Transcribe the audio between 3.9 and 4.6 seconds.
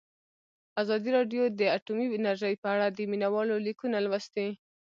لوستي.